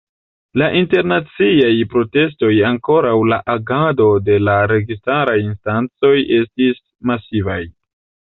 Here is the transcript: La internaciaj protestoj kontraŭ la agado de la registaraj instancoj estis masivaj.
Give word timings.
La 0.59 0.67
internaciaj 0.77 1.73
protestoj 1.91 2.49
kontraŭ 2.87 3.11
la 3.33 3.39
agado 3.55 4.07
de 4.29 4.37
la 4.47 4.57
registaraj 4.73 5.37
instancoj 5.49 6.15
estis 6.39 6.81
masivaj. 7.13 7.61